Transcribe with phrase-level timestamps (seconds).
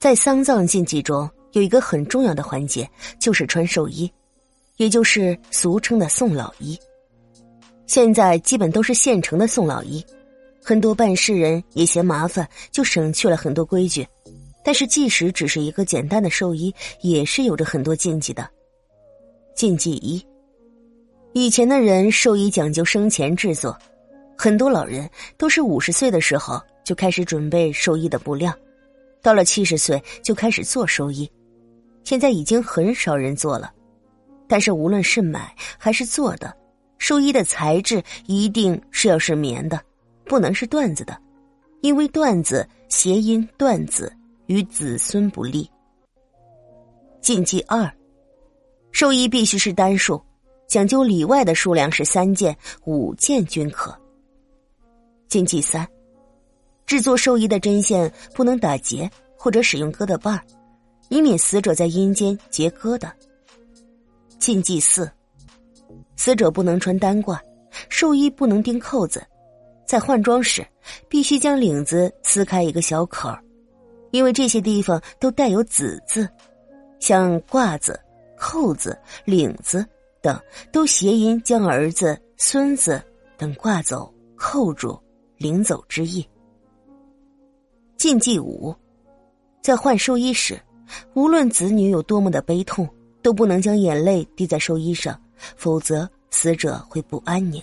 [0.00, 4.10] 在丧葬禁忌中，有一个很重要的环节，就是穿寿衣，
[4.78, 6.74] 也就是俗称的送老衣。
[7.86, 10.02] 现在基本都是现成的送老衣，
[10.64, 14.06] 很多办事人也嫌麻烦，就省去了很多规矩。
[14.64, 18.48] 但是，即使只是一个简单的寿衣，也是有着很多禁忌的。
[19.54, 20.24] 禁忌一：
[21.34, 23.76] 以前的人寿衣讲究生前制作，
[24.34, 25.06] 很多老人
[25.36, 28.50] 都是五十岁的时候就开始准备寿衣的布料。
[29.22, 31.30] 到了七十岁就开始做寿衣，
[32.04, 33.72] 现在已经很少人做了。
[34.48, 36.54] 但是无论是买还是做的，
[36.98, 39.80] 寿衣的材质一定是要是棉的，
[40.24, 41.16] 不能是缎子的，
[41.82, 44.12] 因为缎子谐音“缎子”
[44.46, 45.70] 与子孙不利。
[47.20, 47.88] 禁忌二，
[48.90, 50.20] 寿衣必须是单数，
[50.66, 52.56] 讲究里外的数量是三件、
[52.86, 53.96] 五件均可。
[55.28, 55.86] 禁忌三。
[56.90, 60.42] 制作寿衣的针线不能打结或者使用疙瘩瓣
[61.08, 63.12] 以免死者在阴间结疙瘩。
[64.40, 65.08] 禁忌四：
[66.16, 67.38] 死者不能穿单褂，
[67.88, 69.24] 寿衣不能钉扣子，
[69.86, 70.66] 在换装时
[71.08, 73.32] 必须将领子撕开一个小口
[74.10, 76.28] 因为这些地方都带有“子”字，
[76.98, 78.00] 像褂子、
[78.36, 79.86] 扣子、领子
[80.20, 80.36] 等，
[80.72, 83.00] 都谐音将儿子、孙子
[83.38, 85.00] 等挂走、扣住、
[85.36, 86.28] 领走之意。
[88.00, 88.74] 禁忌五，
[89.60, 90.58] 在换寿衣时，
[91.12, 92.88] 无论子女有多么的悲痛，
[93.20, 95.20] 都不能将眼泪滴在寿衣上，
[95.54, 97.62] 否则死者会不安宁。